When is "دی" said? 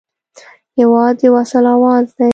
2.17-2.29